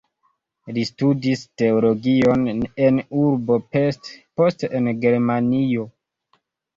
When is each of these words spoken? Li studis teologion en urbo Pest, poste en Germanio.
Li 0.75 0.83
studis 0.89 1.41
teologion 1.61 2.45
en 2.85 2.97
urbo 3.23 3.57
Pest, 3.77 4.09
poste 4.41 4.71
en 4.81 4.89
Germanio. 5.05 5.85